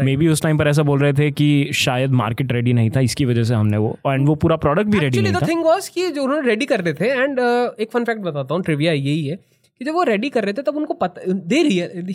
[0.00, 3.00] मे बी उस टाइम पर ऐसा बोल रहे थे कि शायद मार्केट रेडी नहीं था
[3.00, 5.88] इसकी वजह से हमने वो एंड वो पूरा प्रोडक्ट भी रेडी नहीं था। थिंग वाज
[5.88, 8.92] कि जो उन्होंने रेडी कर रहे थे एंड uh, एक फन फैक्ट बताता हूँ ट्रिविया
[8.92, 9.36] यही है
[9.78, 11.56] कि जब वो रेडी कर रहे थे तब उनको पता दे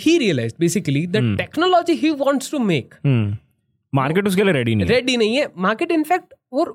[0.06, 2.96] ही रियलाइज़ बेसिकली द टेक्नोलॉजी ही वांट्स टू मेक
[3.94, 6.66] मार्केट उसके लिए रेडी नहीं रेडी नहीं है। मार्केट इनफैक्ट वो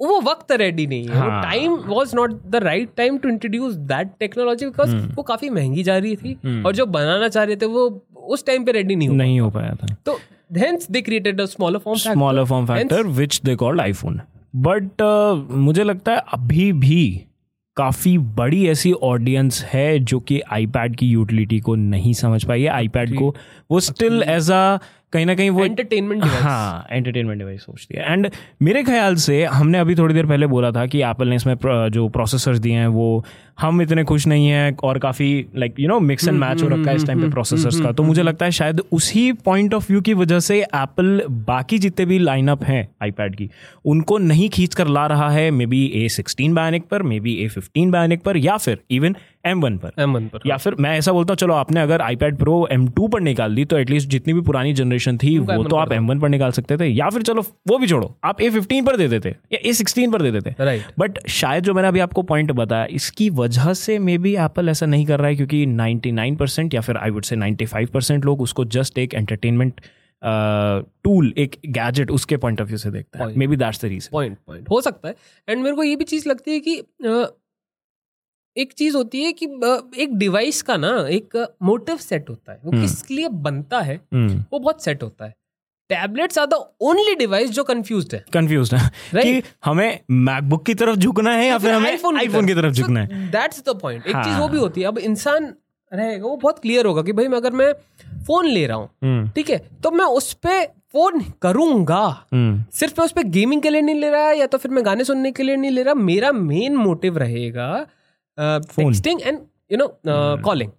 [0.00, 4.66] वो वक्त रेडी नहीं है। Time was not the right time to introduce that technology
[4.66, 7.88] because वो काफ़ी महँगी जा रही थी और जो बनाना चाह रहे थे वो
[8.26, 10.18] उस टाइम पे रेडी नहीं हो नहीं हो पाया था। तो
[10.56, 14.20] hence they created a smaller form factor smaller form factor which they called iPhone
[14.66, 15.02] but
[15.50, 17.22] मुझे लगता है अभी भी
[17.76, 22.68] काफ़ी बड़ी ऐसी ऑडियंस है जो कि आईपैड की यूटिलिटी को नहीं समझ पाई है।
[22.68, 23.34] आईपैड को
[23.70, 24.78] वो स्टिल एज अ
[25.12, 28.30] कहीं ना कहीं वो एंटरटेनमेंट हाँ एंटरटेनमेंट डिवाइस सोचती है। एंड
[28.62, 31.54] मेरे ख्याल से हमने अभी थोड़ी देर पहले बोला था कि एप्पल ने इसमें
[31.90, 33.24] जो प्रोसेसर्स दिए हैं वो
[33.60, 36.90] हम इतने खुश नहीं हैं और काफ़ी like you know mix and match हो रखा
[36.90, 40.00] है इस टाइम पे प्रोसेसर्स का। तो मुझे लगता है शायद उसी पॉइंट ऑफ़ व्यू
[40.00, 43.48] की वजह से एप्पल बाकी जितने भी लाइनअप हैं आईपैड की
[43.84, 47.34] उनको नहीं खींच कर ला रहा है। Maybe A sixteen bionic पर maybe
[47.34, 49.16] A fifteen bionic पर या फिर इवन
[49.46, 52.00] एम वन पर। एम वन पर या फिर मैं ऐसा बोलता हूँ चलो आपने अगर
[52.02, 55.62] आईपैड प्रो एम टू पर निकाल दी तो एटलीस्ट जितनी भी पुरानी जनरेशन थी वो
[55.64, 58.86] तो आप M1 पर निकाल सकते थे या फिर चलो वो भी छोड़ो आप A15
[58.86, 62.22] पर दे देते या A16 पर दे देते राइट बट शायद जो मैंने अभी आपको
[62.22, 66.36] पॉइंट बताया इसकी वजह से मे बी एप्पल ऐसा नहीं कर रहा है क्योंकि 99
[66.36, 69.80] परसेंट या फिर आई वुड से 95 परसेंट लोग उसको जस्ट एक एंटरटेनमेंट
[71.04, 74.36] टूल एक गैजेट उसके पॉइंट ऑफ़ व्यू से देखता है। Maybe that's the reason point
[74.46, 75.14] point हो सकता है।
[75.48, 77.26] एंड मेरे को ये भी चीज़ लगती है कि अ,
[78.56, 79.46] एक चीज़ होती है कि
[79.98, 83.96] एक डिवाइस का ना एक मोटिव सेट होता है। वो हम्म। किस लिए बनता है
[84.14, 85.34] वो बहुत सेट होता है।
[85.90, 89.22] Tablets are the only device जो कंफ्यूज्ड है। कंफ्यूज है। Right.
[89.22, 93.30] कि हमें मैकबुक की तरफ़ झुकना है या फिर हमें आईफोन की तरफ़। झुकना है?
[93.30, 95.52] दैट्स द पॉइंट एक हाँ। चीज़ वो भी होती है। अब इंसान
[95.92, 97.72] रहेगा वो बहुत क्लियर होगा कि भाई मैं अगर मैं
[98.26, 102.94] फ़ोन ले रहा हूँ हम्म, ठीक है तो मैं उस पर फ़ोन करूँगा। हम्म, सिर्फ़
[102.98, 105.32] मैं उस पर गेमिंग के लिए नहीं ले रहा या तो फिर मैं गाने सुनने
[105.32, 107.68] के लिए नहीं ले रहा। मेरा मेन मोटिव रहेगा
[108.38, 109.40] texting and
[109.72, 109.88] you know
[110.44, 110.70] calling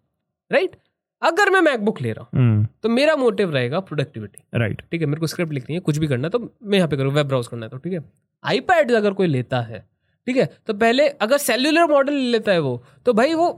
[0.51, 0.75] right
[1.21, 5.07] अगर मैं मैकबुक ले रहा हूँ हम्म, तो मेरा मोटिव रहेगा प्रोडक्टिविटी राइट ठीक है
[5.07, 7.27] मेरे को स्क्रिप्ट लिखनी है कुछ भी करना है तो मैं यहाँ पे करूँ वेब
[7.27, 7.99] ब्राउज करना है तो ठीक है?
[8.43, 9.79] आईपैड अगर कोई लेता है
[10.27, 10.45] ठीक है?
[10.67, 13.49] तो पहले अगर सेल्युलर मॉडल लेता है वो तो भाई वो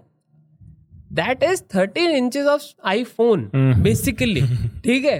[1.14, 3.82] that is thirteen inches of iPhone hmm.
[3.84, 4.42] Basically
[4.84, 5.20] ठीक है?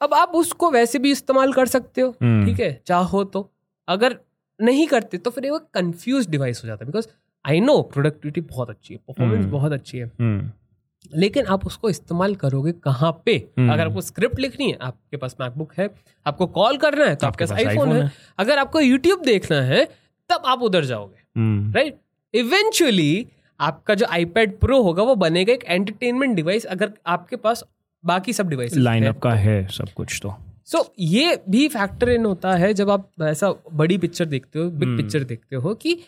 [0.00, 2.80] अब आप उसको वैसे भी इस्तेमाल कर सकते हो हम्म। ठीक है?
[2.86, 3.50] चाहो तो
[3.88, 4.18] अगर
[4.60, 7.08] नहीं करते तो फिर वो कंफ्यूज डिवाइस हो जाता है बिकॉज़
[7.46, 10.50] आई नो प्रोडक्टिविटी बहुत अच्छी है परफॉर्मेंस हम्म। बहुत अच्छी है हम्म,
[11.14, 15.36] लेकिन आप उसको इस्तेमाल करोगे कहाँ पे हम्म। अगर आपको स्क्रिप्ट लिखनी है आपके पास
[15.40, 15.88] मैकबुक है
[16.26, 19.84] आपको कॉल करना है तो आपके पास आईफोन है। अगर आपको यूट्यूब देखना है
[20.30, 21.98] तब आप उधर जाओगे राइट
[22.34, 23.26] इवेंचुअली
[23.60, 27.64] आपका जो आईपैड प्रो होगा वो बनेगा एक एंटरटेनमेंट डिवाइस अगर आपके पास
[28.04, 32.24] बाकी सब डिवाइस लाइनअप का है सब कुछ तो सो so, ये भी फैक्टर इन
[32.24, 35.98] होता है जब आप ऐसा बड़ी पिक्चर देखते हो बिग। पिक्चर देखते हो कि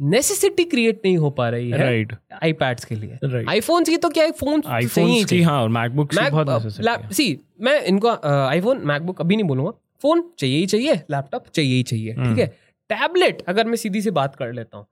[0.00, 2.42] नेसेसिटी क्रिएट नहीं हो पा रही है राइट right.
[2.42, 7.12] आईपैड्स के लिए। राइट आईफोन्स की तो क्या फ़ोन आईफोन की हाँ और मैकबुक बहुत
[7.14, 7.26] सी
[7.60, 9.70] मैं इनको आईफोन मैकबुक अभी नहीं बोलूँगा।
[10.02, 12.46] फ़ोन चाहिए ही चाहिए लैपटॉप चाहिए ही चाहिए हम्म। ठीक है?
[12.90, 14.86] टैबलेट अगर मैं सीधी सी बात कर लेता हूँ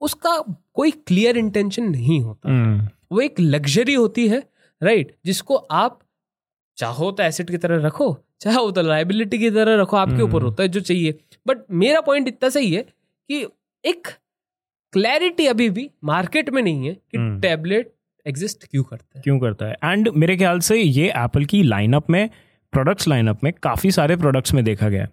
[0.00, 0.36] उसका
[0.74, 4.42] कोई क्लियर इंटेंशन नहीं होता। हम्म, वो एक लग्जरी होती है
[4.82, 5.98] राइट जिसको आप
[6.78, 10.32] चाहो तो एसेट की तरह रखो चाहे चाहो तो लाइबिलिटी की तरह रखो आपके ऊपर
[10.32, 13.46] हम्म। होता है जो चाहिए। बट मेरा पॉइंट इतना सही है कि
[13.84, 14.08] एक
[14.92, 17.92] क्लैरिटी अभी भी मार्केट में नहीं है कि हम्म। टैबलेट
[18.26, 19.76] एग्जिस्ट क्यों करता है। क्यों करता है?
[19.84, 22.28] एंड मेरे ख्याल से ये एप्पल की लाइनअप में
[22.72, 25.08] प्रोडक्ट्स लाइनअप में काफ़ी सारे प्रोडक्ट्स में देखा गया है।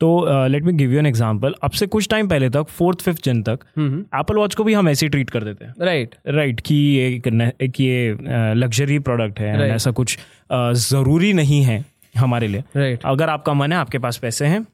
[0.00, 3.24] तो let me give you an example अब से कुछ टाइम पहले तक फोर्थ फिफ्थ
[3.24, 6.60] जन तक एप्पल वॉच को भी हम ऐसे ही ट्रीट कर देते हैं। राइट राइट
[6.60, 7.26] कि ये एक,
[7.62, 8.16] एक ये
[8.54, 9.74] लग्जरी प्रोडक्ट है Right.
[9.74, 10.18] ऐसा कुछ
[10.50, 11.84] अ, ज़रूरी नहीं है
[12.18, 13.10] हमारे लिए। Right right.
[13.12, 14.66] अगर आपका मन है आपके पास पैसे हैं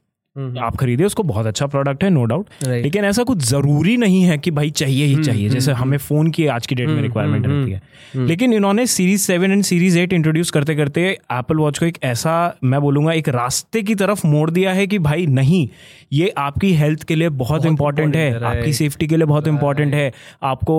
[0.59, 4.37] आप खरीदे उसको बहुत अच्छा प्रोडक्ट है नो डाउट लेकिन ऐसा कुछ ज़रूरी नहीं है
[4.37, 7.71] कि भाई चाहिए ही चाहिए जैसे हमें फ़ोन की आज की डेट में रिक्वायरमेंट रहती
[7.71, 7.81] है।
[8.27, 12.35] लेकिन इन्होंने series seven and series eight introduce करते करते एप्पल वॉच को एक ऐसा
[12.63, 15.67] मैं बोलूँगा एक रास्ते की तरफ़ मोड़ दिया है कि भाई नहीं
[16.13, 20.11] ये आपकी हेल्थ के लिए बहुत इंपॉर्टेंट है आपकी सेफ्टी के लिए बहुत इंपॉर्टेंट है
[20.43, 20.77] आपको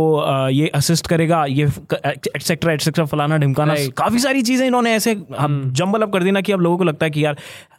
[0.50, 6.12] ये असिस्ट करेगा ये एक्सेट्रा एक्सेट्रा फलाना ढिमकाना काफ़ी सारी चीज़ें इन्होंने ऐसे जम्बल अप
[6.12, 7.36] कर दी ना कि अब लोगों को लगता है कि यार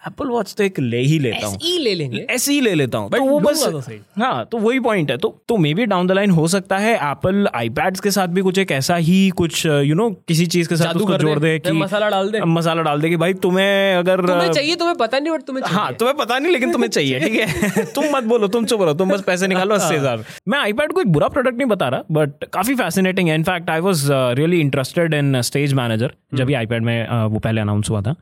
[0.08, 2.98] एप्पल वॉच तो एक ले ही लेता हूँ। ई ले लेंगे। ऐसे ही ले लेता
[2.98, 3.80] हूँ। तो वो बस तो
[4.22, 6.94] हाँ। तो वही पॉइंट है। तो तो maybe down the line हो सकता है।
[6.96, 10.76] एप्पल आईपैड्स के साथ भी कुछ एक ऐसा ही कुछ यू नो किसी चीज़ के
[10.76, 14.26] साथ उसको जोड़ दे कि मसाला डाल दे। मसाला डाल दे कि भाई तुम्हें अगर
[14.26, 17.34] तुम्हें चाहिए तुम्हें पता नहीं बट तुम्हें हाँ तुम्हें पता नहीं लेकिन तुम्हें चाहिए ठीक
[17.34, 17.86] है?
[17.96, 21.02] तुम मत बोलो तुम चुप रहो तुम बस पैसे निकालो अस्सी हज़ार। मैं आईपैड को
[21.02, 25.14] एक बुरा प्रोडक्ट नहीं बता रहा बट काफ़ी फैसिनेटिंग है। In fact I was really interested
[25.14, 28.16] in stage manager जब भी आईपैड में uh, वो पहले अनाउंस हुआ था।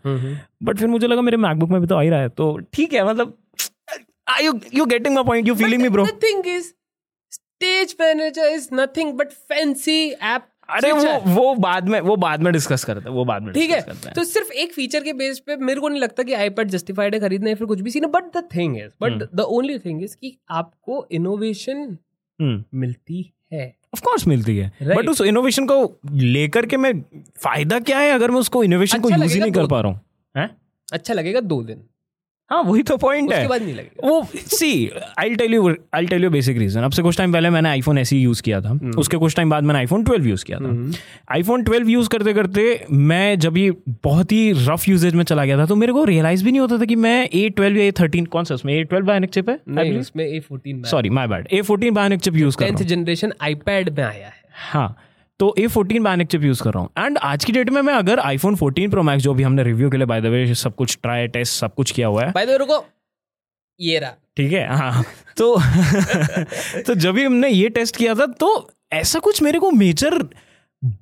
[0.62, 2.94] बट फिर मुझे लगा मेरे मैकबुक में भी तो आ ही रहा है तो ठीक
[2.94, 3.38] है मतलब
[4.28, 6.70] I you you getting my point you feeling me bro thing is,
[7.32, 10.48] stage manager is nothing but fancy app.
[10.70, 13.70] अरे वो वो बाद में वो बाद में डिस्कस करते हैं वो बाद में ठीक
[13.70, 17.14] है तो सिर्फ़ एक फीचर के बेस पे मेरे को नहीं लगता कि आईपैड जस्टिफाइड
[17.14, 20.16] है खरीदना फिर कुछ भी scene but the thing is but the only thing is
[20.16, 21.82] कि आपको इनोवेशन
[22.40, 23.22] हम्म। मिलती
[23.54, 24.98] है। ऑफ़ कोर्स मिलती है Right.
[24.98, 25.78] बट उस इनोवेशन को
[26.14, 26.94] लेकर के मैं
[27.40, 29.92] फ़ायदा क्या है अगर मैं उसको इनोवेशन को अच्छा यूज़ ही नहीं कर पा रहा
[29.92, 30.00] हूँ?
[30.36, 30.50] हैं?
[30.94, 31.84] अच्छा लगेगा दो दिन।
[32.52, 34.70] हाँ वही तो पॉइंट है। बाद नहीं लगेगा। वो see
[35.20, 37.98] I tell you I tell you basic reason अब से कुछ टाइम पहले मैंने आईफोन
[37.98, 40.60] ऐसे ही यूज़ किया था। हम्म। उसके कुछ टाइम बाद मैंने आईफोन 12 यूज़ किया
[40.60, 40.92] था।
[41.32, 43.72] आईफोन 12 यूज़ करते करते मैं जब ये
[44.04, 46.78] बहुत ही रफ यूजेज में चला गया था तो मेरे को रियलाइज़ भी नहीं होता
[46.78, 48.74] था कि मैं ए ट्वेल्व या ए थर्टीन कौन सा उसमें?
[48.74, 49.60] ए ट्वेल्व बायोनिक चिप है?
[50.84, 54.34] Sorry my bad A fourteen bionic chip use कर जनरेशन आईपैड में आया है।
[54.72, 54.96] हाँ
[55.40, 57.94] तो A fourteen bionic chip use कर रहा हूँ। एंड आज की डेट में मैं
[57.94, 60.76] अगर आईफोन फोर्टीन प्रो मैक्स जो भी हमने रिव्यू के लिए बाय द वे सब
[60.76, 62.84] कुछ ट्राई टेस्ट सब कुछ किया हुआ है। बाय द वे रुको।
[63.80, 64.68] ये रहा। ठीक है?
[64.78, 65.04] हाँ।
[65.38, 65.56] तो
[66.88, 68.50] तो जब भी हमने ये टेस्ट किया था तो
[68.94, 70.18] ऐसा कुछ मेरे को मेजर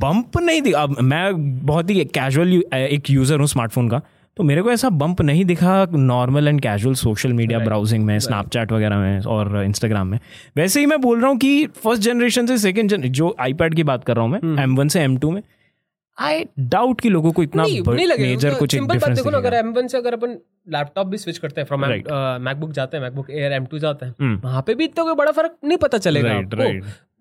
[0.01, 4.01] बम्प नहीं दिया अब मैं बहुत ही कैजुअल एक यूज़र हूँ स्मार्टफ़ोन का।
[4.37, 8.71] तो मेरे को ऐसा बम्प नहीं दिखा normal and casual social media browsing में स्नैपचैट
[8.71, 10.19] वगैरह में और इंस्टाग्राम में।
[10.57, 13.83] वैसे ही मैं बोल रहा हूँ कि फ़र्स्ट जनरेशन से सेकेंड जन जो आईपैड की
[13.83, 15.41] बात कर रहा हूँ मैं एम वन से एम टू में
[16.17, 17.63] आई डाउट कि लोगों को इतना
[18.19, 20.37] मेजर कुछ सिंपल बात देखो ना अगर M1 से अगर अपन
[20.69, 21.85] लैपटॉप भी स्विच करते हैं फ्रॉम
[22.43, 25.31] मैकबुक जाते हैं मैकबुक एयर M2 जाते हैं हम्म। वहाँ पे भी इतना कोई बड़ा
[25.31, 26.39] फ़र्क नहीं पता चलेगा.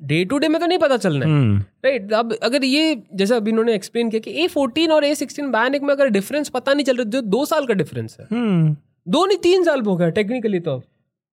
[0.03, 3.51] डे टू डे में तो नहीं पता चलना है। राइट अब अगर ये जैसे अभी
[3.51, 6.85] इन्होंने एक्सप्लेन किया कि ए फोर्टीन और ए सिक्सटीन बैनिक में अगर डिफरेंस पता नहीं
[6.85, 8.77] चल रहा जो दो साल का डिफरेंस है। हम्म
[9.09, 10.83] दो नहीं तीन साल हो गया टेक्निकली तो।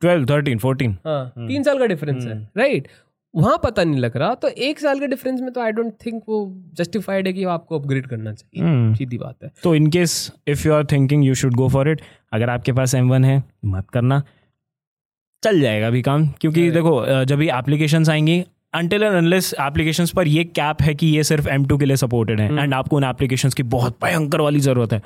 [0.01, 2.87] ट्वेल्व थर्टीन फोर्टीन हाँ तीन साल का डिफरेंस है। राइट
[3.33, 6.21] वहाँ पता नहीं लग रहा तो एक साल के डिफरेंस में तो आई डोंट थिंक
[6.29, 6.45] वो
[6.77, 10.67] जस्टिफाइड है कि आपको अपग्रेड करना चाहिए। हम्म सीधी बात है। तो in case if
[10.67, 12.01] you are thinking you should go for it
[12.33, 14.21] अगर आपके पास एम वन है मत करना।
[15.43, 18.43] चल जाएगा अभी काम क्योंकि देखो जब भी एप्लीकेशंस आएँगी
[18.73, 21.95] अनटिल एंड अनलेस एप्लीकेशंस पर ये कैप है कि ये सिर्फ़ एम टू के लिए
[21.95, 25.01] सपोर्टेड है एंड आपको उन एप्लीकेशंस की बहुत भयंकर वाली ज़रूरत है।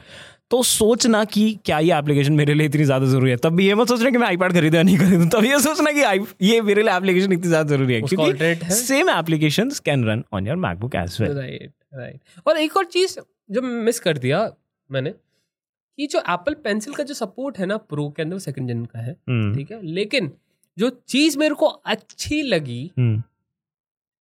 [0.52, 3.38] तो सोचना कि क्या ये एप्लीकेशन मेरे लिए इतनी ज़्यादा ज़रूरी है?
[3.38, 5.92] तब भी ये मत सोचना कि मैं आईपैड खरीदूं या नहीं खरीदूं। तब ये सोचना
[5.92, 6.00] कि
[6.46, 10.56] ये मेरे लिए एप्लीकेशन इतनी ज़्यादा ज़रूरी है। क्योंकि same application can run on your
[10.58, 13.20] MacBook as well right right और एक और चीज़
[13.52, 14.50] जो मिस कर दिया
[14.90, 18.70] मैंने कि जो एप्पल पेंसिल का जो सपोर्ट है ना प्रो के अंदर वो सेकंड
[18.70, 19.14] जन का है
[19.54, 19.82] ठीक है?
[19.84, 20.32] लेकिन
[20.78, 22.84] जो चीज़ मेरे को अच्छी लगी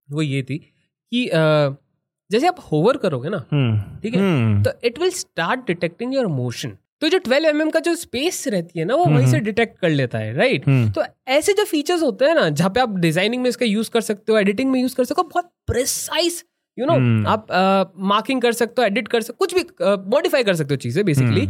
[0.09, 1.29] वो ये थी कि
[2.31, 3.39] जैसे आप होवर करोगे ना
[4.03, 4.63] ठीक है?
[4.63, 8.47] तो it will start detecting your motion तो जो 12 एम mm का जो स्पेस
[8.49, 12.03] रहती है ना वो वहीं से डिटेक्ट कर लेता है राइट तो ऐसे जो फीचर्स
[12.03, 14.81] होते हैं ना जहाँ पे आप डिज़ाइनिंग में इसका यूज़ कर सकते हो एडिटिंग में
[14.81, 16.43] यूज़ कर सकते हो बहुत प्रिसाइज
[16.79, 19.65] यू नो हम्म। आप मार्किंग कर सकते हो एडिट कर सकते कुछ भी
[20.11, 21.49] मॉडिफाई uh, कर सकते हो चीज़ें बेसिकली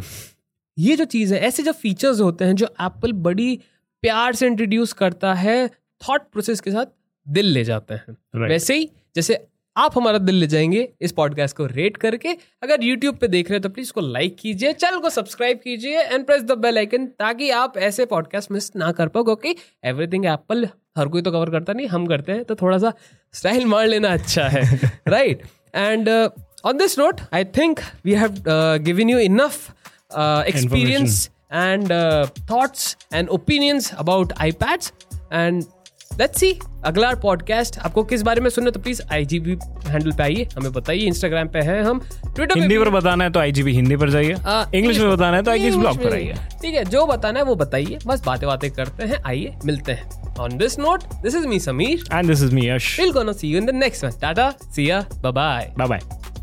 [0.79, 3.59] ये जो चीज़ है ऐसे जो फीचर्स होते हैं जो एप्पल बड़ी
[4.03, 5.57] प्यार से इंट्रोड्यूस करता है
[6.03, 6.87] थॉट प्रोसेस के साथ
[7.27, 8.49] दिल ले जाते हैं। Right.
[8.49, 9.35] वैसे ही जैसे
[9.77, 12.29] आप हमारा दिल ले जाएँगे इस पॉडकास्ट को रेट करके।
[12.63, 15.99] अगर यूट्यूब पे देख रहे हैं तो प्लीज़ को लाइक कीजिए चैनल को सब्सक्राइब कीजिए
[15.99, 20.27] and press the bell icon ताकि आप ऐसे पॉडकास्ट मिस ना कर पाओ क्योंकि एवरीथिंग
[20.27, 22.93] एप्पल हर कोई तो कवर करता नहीं हम करते हैं तो थोड़ा सा
[23.33, 25.43] स्टाइल मार लेना अच्छा है right
[25.75, 26.09] and
[26.65, 28.35] on this note I think we have
[28.79, 29.71] given you enough
[30.49, 31.85] experience and
[32.51, 34.91] uh, and opinions about I iPads
[35.35, 35.65] and
[36.19, 40.49] let's see अगला पॉडकास्ट आपको किस बारे में सुनना तो प्लीज़ आईजीबी हैंडल पे आइए
[40.57, 44.11] हमें बताइए इंस्टाग्राम पे है हम ट्विटर हिंदी पर बताना है तो आईजीबी हिंदी पर
[44.11, 44.35] जाइए
[44.75, 47.55] इंग्लिश में बताना है तो आईजीबी ब्लॉग पर आइए। ठीक है जो बताना है वो
[47.55, 51.59] बताइए बस बातें बातें करते हैं आइए मिलते हैं। On this note this is me
[51.61, 54.53] Sameer and this is me Yash will gonna see you in the next one tata
[54.65, 56.34] see ya bye bye bye bye